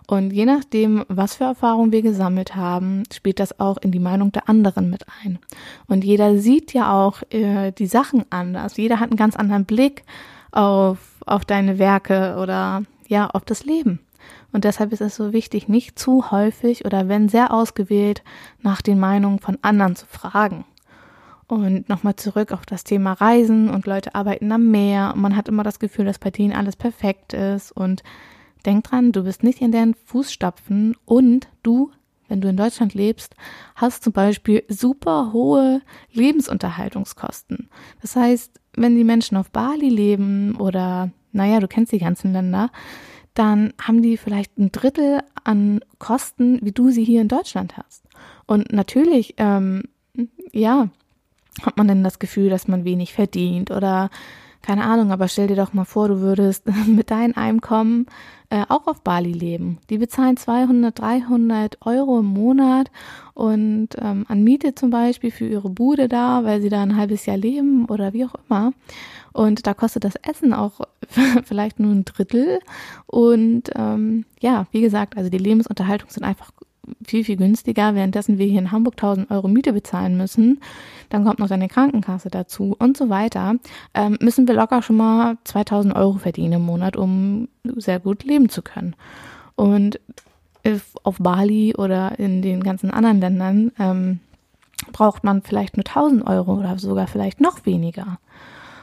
Und 0.07 0.33
je 0.33 0.45
nachdem, 0.45 1.05
was 1.09 1.37
für 1.37 1.45
Erfahrungen 1.45 1.93
wir 1.93 2.03
gesammelt 2.03 2.57
haben, 2.57 3.05
spielt 3.13 3.39
das 3.39 3.61
auch 3.61 3.79
in 3.79 3.93
die 3.93 4.01
Meinung 4.01 4.33
der 4.33 4.49
anderen 4.49 4.91
mit 4.91 5.05
ein. 5.23 5.39
Und 5.87 6.05
jeder 6.05 6.39
sieht 6.39 6.73
ja 6.73 6.93
auch 6.93 7.23
äh, 7.31 7.71
die 7.71 7.87
Sachen 7.87 8.25
anders. 8.31 8.77
Jeder 8.77 8.99
hat 8.99 9.11
einen 9.11 9.17
ganz 9.17 9.37
anderen 9.37 9.67
Blick 9.67 10.03
auf, 10.51 10.99
auf 11.27 11.45
deine 11.45 11.79
Werke 11.79 12.37
oder 12.41 12.83
ja, 13.07 13.29
auf 13.31 13.45
das 13.45 13.65
Leben. 13.65 14.01
Und 14.53 14.65
deshalb 14.65 14.93
ist 14.93 15.01
es 15.01 15.15
so 15.15 15.33
wichtig, 15.33 15.69
nicht 15.69 15.99
zu 15.99 16.31
häufig 16.31 16.85
oder 16.85 17.09
wenn 17.09 17.29
sehr 17.29 17.53
ausgewählt 17.53 18.23
nach 18.63 18.83
den 18.83 18.99
Meinungen 18.99 19.39
von 19.39 19.59
anderen 19.63 19.95
zu 19.95 20.07
fragen. 20.07 20.65
Und 21.51 21.89
nochmal 21.89 22.17
zurück 22.17 22.53
auf 22.53 22.65
das 22.65 22.85
Thema 22.85 23.13
Reisen 23.13 23.69
und 23.71 23.87
Leute 23.87 24.15
arbeiten 24.15 24.53
am 24.53 24.71
Meer. 24.71 25.13
Und 25.15 25.21
man 25.21 25.37
hat 25.37 25.49
immer 25.49 25.65
das 25.65 25.79
Gefühl, 25.79 26.05
dass 26.05 26.19
bei 26.19 26.31
denen 26.31 26.55
alles 26.55 26.77
perfekt 26.77 27.33
ist 27.33 27.73
und 27.73 28.03
Denk 28.67 28.85
dran, 28.85 29.13
du 29.13 29.25
bist 29.25 29.43
nicht 29.43 29.63
in 29.63 29.73
deren 29.73 29.95
Fußstapfen 29.95 30.97
und 31.05 31.49
du 31.63 31.91
wenn 32.29 32.41
du 32.41 32.49
in 32.49 32.57
Deutschland 32.57 32.95
lebst, 32.95 33.35
hast 33.75 34.05
zum 34.05 34.13
Beispiel 34.13 34.63
super 34.69 35.33
hohe 35.33 35.83
Lebensunterhaltungskosten. 36.13 37.69
Das 38.01 38.15
heißt, 38.15 38.61
wenn 38.77 38.95
die 38.95 39.03
Menschen 39.03 39.37
auf 39.37 39.51
Bali 39.51 39.89
leben 39.89 40.55
oder, 40.55 41.11
naja, 41.33 41.59
du 41.59 41.67
kennst 41.67 41.91
die 41.91 41.99
ganzen 41.99 42.33
Länder, 42.33 42.71
dann 43.35 43.73
haben 43.83 44.01
die 44.01 44.17
vielleicht 44.17 44.59
ein 44.59 44.71
Drittel 44.71 45.25
an 45.43 45.81
Kosten, 45.99 46.61
wie 46.63 46.71
du 46.71 46.91
sie 46.91 47.03
hier 47.03 47.21
in 47.21 47.27
Deutschland 47.27 47.77
hast. 47.77 48.05
Und 48.47 48.73
natürlich, 48.73 49.35
ähm, 49.39 49.83
ja, 50.53 50.89
hat 51.63 51.77
man 51.77 51.89
dann 51.89 52.05
das 52.05 52.19
Gefühl, 52.19 52.51
dass 52.51 52.69
man 52.69 52.85
wenig 52.85 53.13
verdient 53.13 53.71
oder 53.71 54.11
keine 54.63 54.85
Ahnung, 54.85 55.11
aber 55.11 55.27
stell 55.29 55.47
dir 55.47 55.57
doch 55.57 55.73
mal 55.73 55.85
vor, 55.85 56.09
du 56.09 56.21
würdest 56.21 56.65
mit 56.87 57.11
deinem 57.11 57.35
Einkommen 57.35 58.07
äh, 58.51 58.65
auch 58.69 58.87
auf 58.87 59.01
Bali 59.03 59.33
leben. 59.33 59.79
Die 59.89 59.97
bezahlen 59.97 60.37
200, 60.37 60.99
300 60.99 61.79
Euro 61.87 62.19
im 62.19 62.27
Monat 62.27 62.91
und 63.33 63.89
ähm, 63.99 64.27
an 64.29 64.45
Miete 64.45 64.75
zum 64.75 64.91
Beispiel 64.91 65.31
für 65.31 65.47
ihre 65.47 65.71
Bude 65.71 66.09
da, 66.09 66.45
weil 66.45 66.61
sie 66.61 66.69
da 66.69 66.83
ein 66.83 66.97
halbes 66.97 67.25
Jahr 67.27 67.39
leben 67.39 67.87
oder 67.87 68.13
wie 68.13 68.27
auch 68.27 68.35
immer. 68.49 68.73
Und 69.33 69.67
da 69.67 69.73
kostet 69.73 70.05
das 70.05 70.17
Essen 70.17 70.53
auch 70.53 70.81
vielleicht 71.45 71.81
nur 71.81 71.93
ein 71.93 72.05
Drittel. 72.05 72.61
Und 73.07 73.71
ähm, 73.77 74.27
ja, 74.41 74.67
wie 74.73 74.83
gesagt, 74.83 75.17
also 75.17 75.31
die 75.31 75.39
Lebensunterhaltung 75.39 76.11
sind 76.11 76.25
einfach 76.25 76.51
viel, 77.05 77.25
viel 77.25 77.37
günstiger, 77.37 77.95
währenddessen 77.95 78.39
wir 78.39 78.47
hier 78.47 78.59
in 78.59 78.73
Hamburg 78.73 78.95
1000 78.95 79.31
Euro 79.31 79.49
Miete 79.49 79.73
bezahlen 79.73 80.17
müssen. 80.17 80.61
Dann 81.09 81.25
kommt 81.25 81.39
noch 81.39 81.49
deine 81.49 81.69
Krankenkasse 81.69 82.31
dazu 82.31 82.77
und 82.79 82.97
so 82.97 83.09
weiter. 83.09 83.57
Ähm, 83.95 84.19
müssen 84.21 84.47
wir 84.47 84.55
locker 84.55 84.83
schon 84.83 84.97
mal 84.97 85.39
2000 85.45 85.95
Euro 85.97 86.19
verdienen 86.19 86.55
im 86.55 86.63
Monat, 86.63 86.97
um 86.97 87.49
sehr 87.65 88.01
gut 88.01 88.25
leben 88.25 88.49
zu 88.49 88.63
können. 88.63 88.95
Und 89.57 90.01
auf 91.03 91.19
Bali 91.19 91.75
oder 91.77 92.19
in 92.19 92.43
den 92.43 92.63
ganzen 92.63 92.91
anderen 92.91 93.21
Ländern 93.21 93.73
ähm, 93.79 94.21
braucht 94.93 95.25
man 95.25 95.43
vielleicht 95.43 95.77
nur 95.77 95.87
1000 95.87 96.27
Euro 96.27 96.55
oder 96.55 96.79
sogar 96.79 97.07
vielleicht 97.07 97.41
noch 97.41 97.67
weniger. 97.67 98.19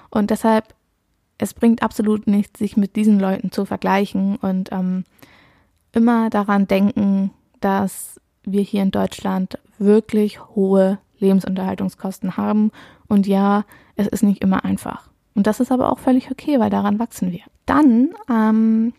Und 0.09 0.31
deshalb, 0.31 0.73
es 1.37 1.53
bringt 1.53 1.83
absolut 1.83 2.27
nichts, 2.27 2.59
sich 2.59 2.77
mit 2.77 2.95
diesen 2.95 3.19
Leuten 3.19 3.51
zu 3.51 3.65
vergleichen 3.65 4.37
und 4.37 4.71
ähm, 4.71 5.03
immer 5.91 6.29
daran 6.29 6.67
denken, 6.67 7.31
dass 7.59 8.19
wir 8.43 8.61
hier 8.61 8.83
in 8.83 8.91
Deutschland 8.91 9.59
wirklich 9.77 10.45
hohe 10.55 10.99
Lebensunterhaltungskosten 11.19 12.37
haben. 12.37 12.71
Und 13.07 13.27
ja, 13.27 13.65
es 13.95 14.07
ist 14.07 14.23
nicht 14.23 14.41
immer 14.41 14.63
einfach. 14.65 15.09
Und 15.35 15.47
das 15.47 15.59
ist 15.59 15.71
aber 15.71 15.91
auch 15.91 15.99
völlig 15.99 16.31
okay, 16.31 16.59
weil 16.59 16.69
daran 16.69 16.99
wachsen 16.99 17.31
wir. 17.31 17.41
Dann 17.65 18.09
ähm, 18.29 18.93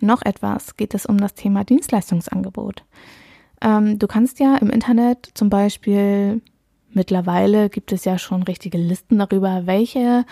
noch 0.00 0.22
etwas 0.22 0.76
geht 0.76 0.94
es 0.94 1.06
um 1.06 1.18
das 1.18 1.34
Thema 1.34 1.64
Dienstleistungsangebot. 1.64 2.84
Ähm, 3.60 3.98
du 3.98 4.06
kannst 4.06 4.38
ja 4.40 4.56
im 4.56 4.70
Internet 4.70 5.30
zum 5.34 5.50
Beispiel 5.50 6.40
Mittlerweile 6.96 7.68
gibt 7.68 7.92
es 7.92 8.06
ja 8.06 8.16
schon 8.16 8.42
richtige 8.42 8.78
Listen 8.78 9.18
darüber, 9.18 9.66
welche 9.66 10.24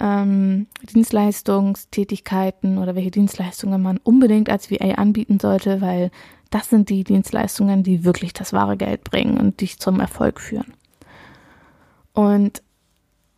ähm, 0.00 0.66
Dienstleistungstätigkeiten 0.82 2.78
oder 2.78 2.96
welche 2.96 3.12
Dienstleistungen 3.12 3.80
man 3.80 3.98
unbedingt 3.98 4.50
als 4.50 4.68
VA 4.68 4.96
anbieten 4.96 5.38
sollte, 5.38 5.80
weil 5.80 6.10
das 6.50 6.70
sind 6.70 6.88
die 6.88 7.04
Dienstleistungen, 7.04 7.84
die 7.84 8.04
wirklich 8.04 8.32
das 8.32 8.52
wahre 8.52 8.76
Geld 8.76 9.04
bringen 9.04 9.38
und 9.38 9.60
dich 9.60 9.78
zum 9.78 10.00
Erfolg 10.00 10.40
führen. 10.40 10.74
Und 12.14 12.64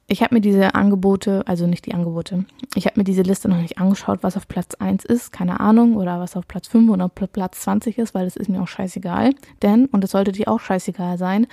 ich 0.06 0.22
habe 0.22 0.37
mir 0.37 0.40
diese 0.40 0.75
Angebote, 0.75 1.42
also 1.46 1.66
nicht 1.66 1.84
die 1.84 1.92
Angebote, 1.92 2.46
ich 2.75 2.87
habe 2.87 2.99
mir 2.99 3.04
diese 3.04 3.20
Liste 3.20 3.50
noch 3.50 3.60
nicht 3.60 3.76
angeschaut, 3.76 4.20
was 4.22 4.38
auf 4.38 4.49
Platz 4.49 4.75
1 4.76 5.04
ist, 5.04 5.32
keine 5.32 5.60
Ahnung, 5.60 5.99
oder 5.99 6.18
was 6.18 6.34
auf 6.34 6.49
Platz 6.49 6.68
5 6.68 6.90
oder 6.90 7.10
Platz 7.10 7.60
20 7.60 7.99
ist, 7.99 8.14
weil 8.14 8.26
es 8.26 8.37
ist 8.37 8.49
mir 8.49 8.62
auch 8.62 8.68
scheißegal. 8.68 9.34
Denn, 9.60 9.84
und 9.84 10.02
es 10.02 10.12
sollte 10.12 10.32
dir 10.32 10.49
auch 10.49 10.60
scheißegal 10.60 11.18
sein, 11.18 11.46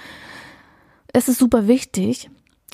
es 1.17 1.27
ist 1.27 1.39
super 1.39 1.67
wichtig, 1.67 2.29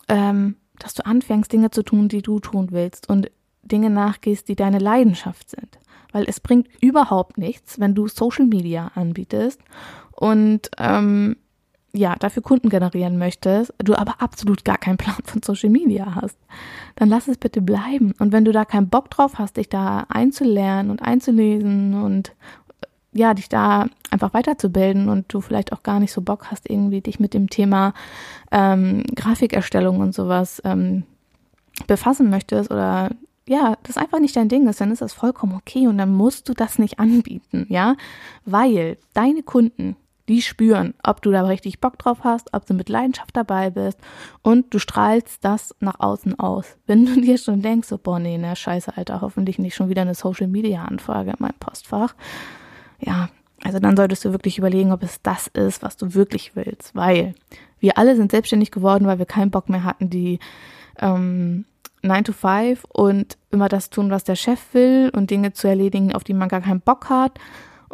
ähm, 0.07 0.55
dass 0.79 0.93
du 0.93 1.05
anfängst, 1.05 1.51
Dinge 1.51 1.71
zu 1.71 1.83
tun, 1.83 2.07
die 2.09 2.21
du 2.21 2.39
tun 2.39 2.69
willst 2.71 3.09
und 3.09 3.31
Dinge 3.61 3.89
nachgehst, 3.89 4.47
die 4.47 4.55
deine 4.55 4.79
Leidenschaft 4.79 5.49
sind 5.49 5.79
weil 6.13 6.25
es 6.29 6.39
bringt 6.39 6.69
überhaupt 6.81 7.37
nichts, 7.37 7.79
wenn 7.79 7.93
du 7.93 8.07
Social 8.07 8.45
Media 8.45 8.91
anbietest 8.95 9.59
und 10.11 10.69
ähm, 10.77 11.35
ja, 11.95 12.15
dafür 12.15 12.41
Kunden 12.41 12.69
generieren 12.69 13.19
möchtest, 13.19 13.71
du 13.77 13.93
aber 13.93 14.19
absolut 14.19 14.65
gar 14.65 14.79
keinen 14.79 14.97
Plan 14.97 15.17
von 15.25 15.43
Social 15.43 15.69
Media 15.69 16.15
hast, 16.15 16.37
dann 16.95 17.09
lass 17.09 17.27
es 17.27 17.37
bitte 17.37 17.61
bleiben. 17.61 18.13
Und 18.17 18.31
wenn 18.31 18.45
du 18.45 18.51
da 18.51 18.65
keinen 18.65 18.89
Bock 18.89 19.11
drauf 19.11 19.37
hast, 19.37 19.57
dich 19.57 19.69
da 19.69 20.05
einzulernen 20.09 20.89
und 20.89 21.03
einzulesen 21.03 22.01
und 22.01 22.33
ja, 23.13 23.33
dich 23.33 23.49
da 23.49 23.87
einfach 24.09 24.33
weiterzubilden 24.33 25.09
und 25.09 25.31
du 25.33 25.41
vielleicht 25.41 25.73
auch 25.73 25.83
gar 25.83 25.99
nicht 25.99 26.11
so 26.11 26.21
Bock 26.21 26.47
hast, 26.51 26.69
irgendwie 26.69 27.01
dich 27.01 27.19
mit 27.19 27.33
dem 27.33 27.49
Thema 27.49 27.93
ähm, 28.51 29.03
Grafikerstellung 29.15 29.99
und 29.99 30.13
sowas 30.13 30.61
ähm, 30.65 31.03
befassen 31.87 32.29
möchtest 32.29 32.71
oder 32.71 33.09
ja, 33.47 33.75
das 33.83 33.97
einfach 33.97 34.19
nicht 34.19 34.35
dein 34.35 34.49
Ding 34.49 34.67
ist, 34.67 34.79
dann 34.79 34.91
ist 34.91 35.01
das 35.01 35.13
vollkommen 35.13 35.55
okay 35.55 35.87
und 35.87 35.97
dann 35.97 36.13
musst 36.13 36.47
du 36.47 36.53
das 36.53 36.79
nicht 36.79 36.99
anbieten, 36.99 37.65
ja, 37.69 37.95
weil 38.45 38.97
deine 39.13 39.43
Kunden, 39.43 39.97
die 40.29 40.41
spüren, 40.41 40.93
ob 41.03 41.21
du 41.21 41.31
da 41.31 41.41
richtig 41.41 41.81
Bock 41.81 41.99
drauf 41.99 42.19
hast, 42.23 42.53
ob 42.53 42.65
du 42.65 42.73
mit 42.73 42.87
Leidenschaft 42.87 43.35
dabei 43.35 43.69
bist 43.69 43.97
und 44.41 44.73
du 44.73 44.79
strahlst 44.79 45.43
das 45.43 45.75
nach 45.81 45.99
außen 45.99 46.39
aus. 46.39 46.77
Wenn 46.87 47.05
du 47.05 47.19
dir 47.21 47.37
schon 47.37 47.61
denkst, 47.61 47.89
so, 47.89 47.97
boah, 47.97 48.19
nee, 48.19 48.37
ne, 48.37 48.55
scheiße, 48.55 48.95
Alter, 48.95 49.19
hoffentlich 49.19 49.59
nicht 49.59 49.75
schon 49.75 49.89
wieder 49.89 50.03
eine 50.03 50.15
Social 50.15 50.47
Media 50.47 50.85
Anfrage 50.85 51.31
in 51.31 51.37
meinem 51.39 51.59
Postfach. 51.59 52.15
Ja, 53.05 53.29
also 53.63 53.79
dann 53.79 53.95
solltest 53.97 54.25
du 54.25 54.31
wirklich 54.31 54.57
überlegen, 54.57 54.91
ob 54.91 55.03
es 55.03 55.21
das 55.21 55.47
ist, 55.47 55.83
was 55.83 55.97
du 55.97 56.13
wirklich 56.13 56.55
willst, 56.55 56.95
weil 56.95 57.33
wir 57.79 57.97
alle 57.97 58.15
sind 58.15 58.31
selbstständig 58.31 58.71
geworden, 58.71 59.07
weil 59.07 59.19
wir 59.19 59.25
keinen 59.25 59.51
Bock 59.51 59.69
mehr 59.69 59.83
hatten, 59.83 60.09
die 60.09 60.39
ähm, 60.99 61.65
9 62.01 62.23
to 62.25 62.33
5 62.33 62.85
und 62.89 63.37
immer 63.51 63.69
das 63.69 63.89
tun, 63.89 64.11
was 64.11 64.23
der 64.23 64.35
Chef 64.35 64.59
will 64.73 65.11
und 65.13 65.31
Dinge 65.31 65.53
zu 65.53 65.67
erledigen, 65.67 66.13
auf 66.13 66.23
die 66.23 66.33
man 66.33 66.49
gar 66.49 66.61
keinen 66.61 66.81
Bock 66.81 67.09
hat. 67.09 67.39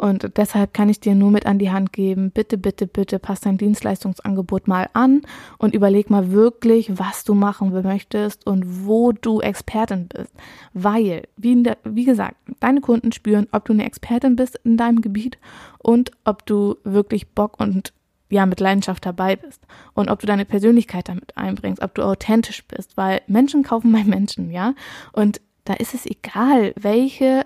Und 0.00 0.38
deshalb 0.38 0.72
kann 0.72 0.88
ich 0.88 0.98
dir 0.98 1.14
nur 1.14 1.30
mit 1.30 1.44
an 1.44 1.58
die 1.58 1.70
Hand 1.70 1.92
geben, 1.92 2.30
bitte, 2.30 2.56
bitte, 2.56 2.86
bitte 2.86 3.18
pass 3.18 3.40
dein 3.40 3.58
Dienstleistungsangebot 3.58 4.66
mal 4.66 4.88
an 4.94 5.20
und 5.58 5.74
überleg 5.74 6.08
mal 6.08 6.32
wirklich, 6.32 6.98
was 6.98 7.22
du 7.24 7.34
machen 7.34 7.70
möchtest 7.82 8.46
und 8.46 8.86
wo 8.86 9.12
du 9.12 9.42
Expertin 9.42 10.08
bist. 10.08 10.32
Weil, 10.72 11.24
wie, 11.36 11.62
der, 11.62 11.76
wie 11.84 12.06
gesagt, 12.06 12.36
deine 12.60 12.80
Kunden 12.80 13.12
spüren, 13.12 13.46
ob 13.52 13.66
du 13.66 13.74
eine 13.74 13.84
Expertin 13.84 14.36
bist 14.36 14.58
in 14.64 14.78
deinem 14.78 15.02
Gebiet 15.02 15.36
und 15.76 16.12
ob 16.24 16.46
du 16.46 16.76
wirklich 16.82 17.34
Bock 17.34 17.60
und 17.60 17.92
ja 18.30 18.46
mit 18.46 18.58
Leidenschaft 18.58 19.04
dabei 19.04 19.36
bist 19.36 19.60
und 19.92 20.08
ob 20.08 20.20
du 20.20 20.26
deine 20.26 20.46
Persönlichkeit 20.46 21.10
damit 21.10 21.36
einbringst, 21.36 21.82
ob 21.82 21.94
du 21.94 22.04
authentisch 22.04 22.64
bist, 22.66 22.96
weil 22.96 23.20
Menschen 23.26 23.64
kaufen 23.64 23.92
bei 23.92 24.04
Menschen, 24.04 24.50
ja? 24.50 24.72
Und 25.12 25.42
da 25.64 25.74
ist 25.74 25.92
es 25.92 26.06
egal, 26.06 26.72
welche, 26.80 27.44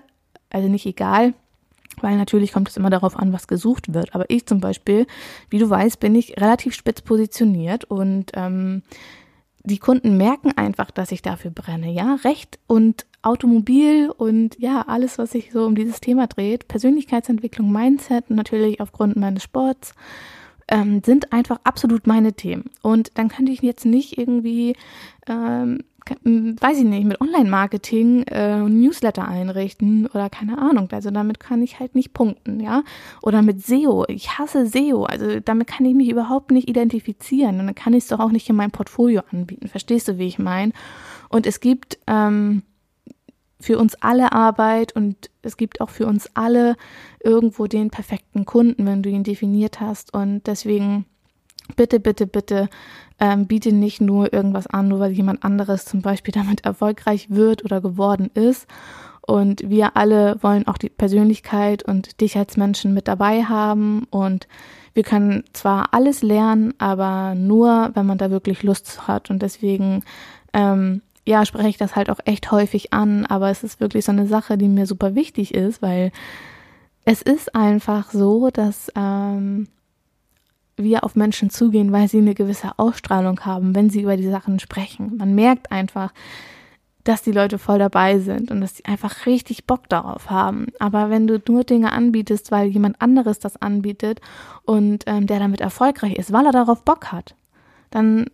also 0.49 0.69
nicht 0.69 0.85
egal, 0.85 1.33
weil 2.03 2.17
natürlich 2.17 2.53
kommt 2.53 2.69
es 2.69 2.77
immer 2.77 2.89
darauf 2.89 3.17
an, 3.17 3.33
was 3.33 3.47
gesucht 3.47 3.93
wird. 3.93 4.13
Aber 4.15 4.25
ich 4.29 4.45
zum 4.45 4.59
Beispiel, 4.59 5.07
wie 5.49 5.59
du 5.59 5.69
weißt, 5.69 5.99
bin 5.99 6.15
ich 6.15 6.37
relativ 6.37 6.73
spitz 6.73 7.01
positioniert 7.01 7.85
und 7.85 8.31
ähm, 8.35 8.83
die 9.63 9.79
Kunden 9.79 10.17
merken 10.17 10.51
einfach, 10.55 10.91
dass 10.91 11.11
ich 11.11 11.21
dafür 11.21 11.51
brenne, 11.51 11.91
ja, 11.91 12.15
Recht 12.23 12.59
und 12.67 13.05
Automobil 13.23 14.11
und 14.15 14.59
ja, 14.59 14.83
alles, 14.87 15.17
was 15.17 15.31
sich 15.31 15.51
so 15.51 15.65
um 15.65 15.75
dieses 15.75 15.99
Thema 15.99 16.27
dreht, 16.27 16.67
Persönlichkeitsentwicklung, 16.67 17.71
Mindset, 17.71 18.29
natürlich 18.29 18.79
aufgrund 18.79 19.15
meines 19.15 19.41
Sports, 19.41 19.95
ähm, 20.67 21.01
sind 21.03 21.33
einfach 21.33 21.59
absolut 21.63 22.05
meine 22.05 22.33
Themen. 22.33 22.69
Und 22.83 23.17
dann 23.17 23.29
könnte 23.29 23.51
ich 23.51 23.61
jetzt 23.61 23.85
nicht 23.85 24.17
irgendwie, 24.17 24.75
ähm, 25.27 25.79
weiß 26.23 26.77
ich 26.77 26.83
nicht, 26.83 27.05
mit 27.05 27.19
Online-Marketing 27.19 28.23
äh, 28.23 28.59
Newsletter 28.59 29.27
einrichten 29.27 30.05
oder 30.07 30.29
keine 30.29 30.57
Ahnung. 30.57 30.87
Also 30.91 31.09
damit 31.09 31.39
kann 31.39 31.63
ich 31.63 31.79
halt 31.79 31.95
nicht 31.95 32.13
punkten, 32.13 32.59
ja. 32.59 32.83
Oder 33.21 33.41
mit 33.41 33.65
SEO. 33.65 34.05
Ich 34.07 34.37
hasse 34.37 34.67
SEO. 34.67 35.05
Also 35.05 35.39
damit 35.39 35.67
kann 35.67 35.85
ich 35.85 35.95
mich 35.95 36.09
überhaupt 36.09 36.51
nicht 36.51 36.69
identifizieren. 36.69 37.59
Und 37.59 37.65
dann 37.65 37.75
kann 37.75 37.93
ich 37.93 38.03
es 38.03 38.09
doch 38.09 38.19
auch 38.19 38.31
nicht 38.31 38.47
in 38.49 38.55
meinem 38.55 38.71
Portfolio 38.71 39.23
anbieten. 39.31 39.67
Verstehst 39.67 40.07
du, 40.07 40.19
wie 40.19 40.27
ich 40.27 40.37
meine? 40.37 40.73
Und 41.29 41.47
es 41.47 41.59
gibt 41.59 41.97
ähm, 42.05 42.61
für 43.59 43.79
uns 43.79 43.95
alle 43.95 44.31
Arbeit 44.31 44.95
und 44.95 45.31
es 45.41 45.57
gibt 45.57 45.81
auch 45.81 45.89
für 45.89 46.05
uns 46.05 46.29
alle 46.35 46.75
irgendwo 47.23 47.65
den 47.65 47.89
perfekten 47.89 48.45
Kunden, 48.45 48.85
wenn 48.85 49.01
du 49.01 49.09
ihn 49.09 49.23
definiert 49.23 49.79
hast. 49.79 50.13
Und 50.13 50.45
deswegen 50.45 51.05
bitte, 51.75 51.99
bitte, 51.99 52.27
bitte 52.27 52.69
ähm, 53.19 53.47
biete 53.47 53.71
nicht 53.71 54.01
nur 54.01 54.33
irgendwas 54.33 54.67
an, 54.67 54.87
nur 54.87 54.99
weil 54.99 55.11
jemand 55.11 55.43
anderes 55.43 55.85
zum 55.85 56.01
Beispiel 56.01 56.33
damit 56.35 56.65
erfolgreich 56.65 57.27
wird 57.29 57.63
oder 57.63 57.81
geworden 57.81 58.29
ist. 58.33 58.67
Und 59.21 59.67
wir 59.67 59.97
alle 59.97 60.37
wollen 60.41 60.67
auch 60.67 60.77
die 60.77 60.89
Persönlichkeit 60.89 61.81
und 61.81 62.21
dich 62.21 62.37
als 62.37 62.57
Menschen 62.57 62.93
mit 62.93 63.07
dabei 63.07 63.43
haben. 63.43 64.05
Und 64.11 64.47
wir 64.93 65.01
können 65.01 65.43
zwar 65.53 65.93
alles 65.95 66.21
lernen, 66.21 66.75
aber 66.77 67.33
nur, 67.33 67.89
wenn 67.95 68.05
man 68.05 68.19
da 68.19 68.29
wirklich 68.29 68.61
Lust 68.61 69.07
hat. 69.07 69.31
Und 69.31 69.41
deswegen 69.41 70.03
ähm, 70.53 71.01
ja, 71.25 71.45
spreche 71.45 71.69
ich 71.69 71.77
das 71.77 71.95
halt 71.95 72.09
auch 72.09 72.19
echt 72.25 72.51
häufig 72.51 72.93
an, 72.93 73.25
aber 73.25 73.49
es 73.49 73.63
ist 73.63 73.79
wirklich 73.79 74.05
so 74.05 74.11
eine 74.11 74.27
Sache, 74.27 74.57
die 74.57 74.67
mir 74.67 74.85
super 74.85 75.15
wichtig 75.15 75.55
ist, 75.55 75.81
weil 75.81 76.11
es 77.03 77.21
ist 77.21 77.55
einfach 77.55 78.11
so, 78.11 78.49
dass 78.51 78.91
ähm, 78.95 79.67
wir 80.77 81.03
auf 81.03 81.15
Menschen 81.15 81.49
zugehen, 81.49 81.91
weil 81.91 82.07
sie 82.07 82.17
eine 82.17 82.35
gewisse 82.35 82.77
Ausstrahlung 82.77 83.41
haben, 83.41 83.75
wenn 83.75 83.89
sie 83.89 84.01
über 84.01 84.17
die 84.17 84.29
Sachen 84.29 84.59
sprechen. 84.59 85.17
Man 85.17 85.33
merkt 85.35 85.71
einfach, 85.71 86.11
dass 87.05 87.21
die 87.21 87.31
Leute 87.31 87.59
voll 87.59 87.79
dabei 87.79 88.19
sind 88.19 88.51
und 88.51 88.61
dass 88.61 88.73
die 88.73 88.85
einfach 88.85 89.25
richtig 89.25 89.65
Bock 89.65 89.87
darauf 89.89 90.29
haben. 90.29 90.67
Aber 90.79 91.09
wenn 91.09 91.27
du 91.27 91.41
nur 91.47 91.63
Dinge 91.63 91.91
anbietest, 91.91 92.51
weil 92.51 92.67
jemand 92.67 92.99
anderes 93.01 93.39
das 93.39 93.61
anbietet 93.61 94.21
und 94.63 95.03
ähm, 95.05 95.27
der 95.27 95.39
damit 95.39 95.61
erfolgreich 95.61 96.15
ist, 96.15 96.33
weil 96.33 96.45
er 96.45 96.51
darauf 96.51 96.83
Bock 96.83 97.11
hat, 97.11 97.35
dann 97.91 98.25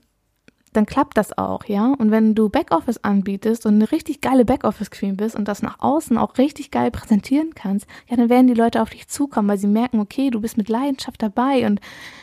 dann 0.74 0.86
klappt 0.86 1.18
das 1.18 1.38
auch, 1.38 1.66
ja. 1.66 1.94
Und 1.98 2.12
wenn 2.12 2.34
du 2.34 2.50
Backoffice 2.50 3.04
anbietest 3.04 3.66
und 3.66 3.76
eine 3.76 3.92
richtig 3.92 4.22
geile 4.22 4.46
Backoffice-Queen 4.46 5.18
bist 5.18 5.36
und 5.36 5.48
das 5.48 5.62
nach 5.62 5.80
außen 5.80 6.18
auch 6.18 6.38
richtig 6.38 6.72
geil 6.72 6.92
präsentieren 6.92 7.54
kannst, 7.56 7.88
ja, 8.08 8.16
dann 8.16 8.30
werden 8.30 8.48
die 8.48 8.54
Leute 8.54 8.82
auf 8.82 8.90
dich 8.90 9.08
zukommen, 9.08 9.50
weil 9.50 9.58
sie 9.58 9.68
merken, 9.68 10.00
okay, 10.00 10.30
du 10.30 10.40
bist 10.40 10.58
mit 10.58 10.70
Leidenschaft 10.70 11.22
dabei 11.22 11.66
und 11.66 11.82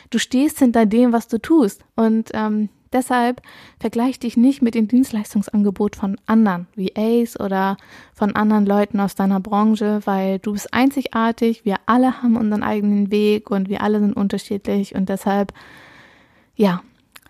du 0.09 0.17
stehst 0.17 0.59
hinter 0.59 0.85
dem, 0.85 1.13
was 1.13 1.27
du 1.27 1.39
tust. 1.39 1.83
Und 1.95 2.31
ähm, 2.33 2.69
deshalb 2.91 3.41
vergleich 3.79 4.17
dich 4.17 4.35
nicht 4.35 4.63
mit 4.63 4.73
dem 4.73 4.87
Dienstleistungsangebot 4.87 5.95
von 5.95 6.17
anderen, 6.25 6.67
wie 6.75 6.95
Ace 6.95 7.39
oder 7.39 7.77
von 8.13 8.35
anderen 8.35 8.65
Leuten 8.65 8.99
aus 8.99 9.13
deiner 9.13 9.39
Branche, 9.39 10.01
weil 10.05 10.39
du 10.39 10.53
bist 10.53 10.73
einzigartig, 10.73 11.65
wir 11.65 11.75
alle 11.85 12.23
haben 12.23 12.35
unseren 12.35 12.63
eigenen 12.63 13.11
Weg 13.11 13.51
und 13.51 13.69
wir 13.69 13.81
alle 13.81 13.99
sind 13.99 14.13
unterschiedlich 14.13 14.95
und 14.95 15.07
deshalb, 15.07 15.53
ja, 16.55 16.81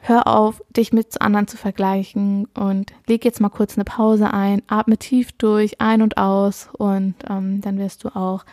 Hör 0.02 0.28
auf, 0.28 0.64
dich 0.70 0.94
mit 0.94 1.22
anderen 1.22 1.48
zu 1.48 1.58
vergleichen 1.58 2.48
und 2.58 2.94
leg 3.08 3.26
jetzt 3.26 3.42
mal 3.42 3.50
kurz 3.50 3.78
eine 3.78 3.84
Pause 3.84 4.34
ein, 4.34 4.62
atme 4.68 4.98
tief 4.98 5.32
durch, 5.34 5.82
ein 5.82 6.02
und 6.02 6.18
aus 6.18 6.70
und 6.78 7.16
ähm, 7.30 7.62
dann 7.62 7.78
wirst 7.78 8.04
du 8.04 8.16
auch 8.16 8.46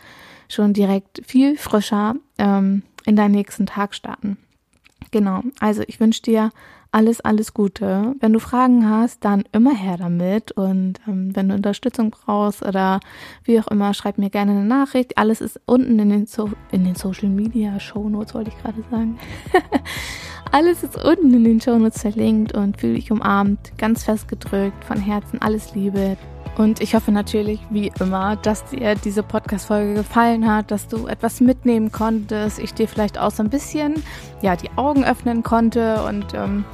schon 0.49 0.73
direkt 0.73 1.21
viel 1.25 1.57
frischer 1.57 2.15
ähm, 2.37 2.83
in 3.05 3.15
deinen 3.15 3.31
nächsten 3.31 3.65
Tag 3.65 3.95
starten. 3.95 4.37
Genau, 5.11 5.41
also 5.59 5.83
ich 5.87 5.99
wünsche 5.99 6.21
dir 6.21 6.51
alles, 6.91 7.21
alles 7.21 7.53
Gute. 7.53 8.15
Wenn 8.19 8.33
du 8.33 8.39
Fragen 8.39 8.89
hast, 8.89 9.23
dann 9.23 9.43
immer 9.51 9.73
her 9.73 9.97
damit. 9.97 10.51
Und 10.53 10.99
ähm, 11.07 11.35
wenn 11.35 11.49
du 11.49 11.55
Unterstützung 11.55 12.11
brauchst 12.11 12.63
oder 12.63 12.99
wie 13.43 13.59
auch 13.59 13.67
immer, 13.67 13.93
schreib 13.93 14.17
mir 14.17 14.29
gerne 14.29 14.51
eine 14.51 14.65
Nachricht. 14.65 15.17
Alles 15.17 15.41
ist 15.41 15.59
unten 15.65 15.99
in 15.99 16.09
den, 16.09 16.25
so 16.25 16.49
in 16.71 16.85
den 16.85 16.95
Social 16.95 17.29
Media 17.29 17.79
Show 17.79 18.09
Notes, 18.09 18.33
wollte 18.33 18.51
ich 18.51 18.57
gerade 18.61 18.83
sagen. 18.89 19.19
alles 20.51 20.83
ist 20.83 21.03
unten 21.03 21.33
in 21.33 21.43
den 21.43 21.61
Show 21.61 21.77
Notes 21.77 22.01
verlinkt 22.01 22.53
und 22.53 22.79
fühle 22.79 22.95
dich 22.95 23.11
umarmt, 23.11 23.77
ganz 23.77 24.03
fest 24.03 24.27
gedrückt, 24.27 24.83
von 24.83 24.99
Herzen 24.99 25.41
alles 25.41 25.73
Liebe. 25.75 26.17
Und 26.57 26.81
ich 26.81 26.95
hoffe 26.95 27.11
natürlich, 27.11 27.59
wie 27.69 27.91
immer, 27.99 28.35
dass 28.35 28.65
dir 28.65 28.95
diese 28.95 29.21
Podcast-Folge 29.21 29.93
gefallen 29.93 30.51
hat, 30.51 30.71
dass 30.71 30.87
du 30.87 31.05
etwas 31.05 31.39
mitnehmen 31.39 31.91
konntest, 31.91 32.57
ich 32.57 32.73
dir 32.73 32.87
vielleicht 32.87 33.19
auch 33.19 33.29
so 33.31 33.43
ein 33.43 33.49
bisschen, 33.49 34.03
ja, 34.41 34.55
die 34.55 34.71
Augen 34.75 35.05
öffnen 35.05 35.43
konnte 35.43 36.03
und 36.03 36.33
ähm, 36.33 36.65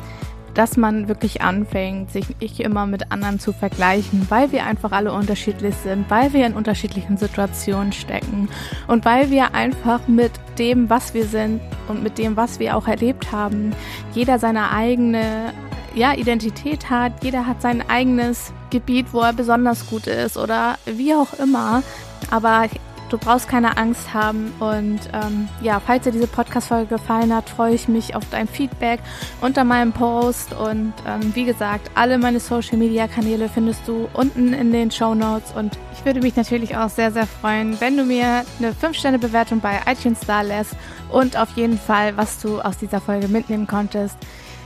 dass 0.54 0.78
man 0.78 1.08
wirklich 1.08 1.42
anfängt, 1.42 2.12
sich 2.12 2.26
nicht 2.40 2.60
immer 2.60 2.86
mit 2.86 3.12
anderen 3.12 3.40
zu 3.40 3.54
vergleichen, 3.54 4.28
weil 4.30 4.52
wir 4.52 4.66
einfach 4.66 4.92
alle 4.92 5.12
unterschiedlich 5.12 5.76
sind, 5.76 6.10
weil 6.10 6.34
wir 6.34 6.46
in 6.46 6.54
unterschiedlichen 6.54 7.18
Situationen 7.18 7.92
stecken 7.92 8.50
und 8.88 9.06
weil 9.06 9.30
wir 9.32 9.56
einfach 9.56 10.08
mit 10.08 10.32
dem, 10.60 10.90
was 10.90 11.14
wir 11.14 11.26
sind 11.26 11.62
und 11.88 12.04
mit 12.04 12.18
dem, 12.18 12.38
was 12.38 12.60
wir 12.60 12.78
auch 12.78 12.88
erlebt 12.88 13.32
haben, 13.32 13.74
jeder 14.14 14.40
seine 14.40 14.72
eigene 14.72 15.54
ja, 15.96 16.14
Identität 16.14 16.90
hat, 16.90 17.24
jeder 17.24 17.46
hat 17.46 17.62
sein 17.62 17.88
eigenes 17.88 18.52
Gebiet, 18.70 19.08
wo 19.12 19.22
er 19.22 19.34
besonders 19.34 19.88
gut 19.90 20.08
ist 20.08 20.38
oder 20.38 20.78
wie 20.86 21.14
auch 21.14 21.34
immer. 21.40 21.84
Aber 22.32 22.66
du 23.14 23.20
brauchst 23.20 23.48
keine 23.48 23.78
Angst 23.78 24.14
haben. 24.14 24.52
Und 24.60 25.00
ähm, 25.14 25.48
ja, 25.62 25.80
falls 25.80 26.04
dir 26.04 26.12
diese 26.12 26.28
Podcast-Folge 26.28 26.96
gefallen 26.96 27.34
hat, 27.34 27.48
freue 27.48 27.76
ich 27.76 27.88
mich 27.88 28.16
auf 28.16 28.24
dein 28.32 28.48
Feedback 28.48 29.00
unter 29.40 29.64
meinem 29.64 29.94
Post. 29.94 30.54
Und 30.54 30.94
ähm, 31.08 31.36
wie 31.36 31.46
gesagt, 31.46 31.92
alle 31.94 32.18
meine 32.18 32.40
Social-Media-Kanäle 32.40 33.50
findest 33.50 33.88
du 33.88 34.10
unten 34.14 34.54
in 34.54 34.72
den 34.72 34.90
Show 34.90 35.14
Notes. 35.14 35.54
Und 35.56 35.78
ich 35.94 36.04
würde 36.04 36.22
mich 36.22 36.36
natürlich 36.36 36.76
auch 36.76 36.90
sehr, 36.90 37.12
sehr 37.12 37.28
freuen, 37.28 37.80
wenn 37.80 37.96
du 37.96 38.04
mir 38.04 38.44
eine 38.58 38.72
5-Sterne-Bewertung 38.72 39.60
bei 39.60 39.80
iTunes 39.86 40.22
da 40.26 40.42
lässt 40.42 40.74
und 41.12 41.38
auf 41.38 41.52
jeden 41.52 41.78
Fall, 41.78 42.18
was 42.18 42.42
du 42.42 42.60
aus 42.60 42.80
dieser 42.80 43.00
Folge 43.00 43.28
mitnehmen 43.28 43.68
konntest. 43.68 44.18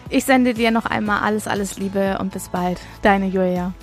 Ich 0.10 0.24
sende 0.24 0.54
dir 0.54 0.72
noch 0.72 0.86
einmal 0.86 1.22
alles, 1.22 1.48
alles 1.48 1.78
Liebe 1.78 2.18
und 2.20 2.32
bis 2.32 2.48
bald. 2.48 2.80
Deine 3.02 3.28
Julia. 3.28 3.74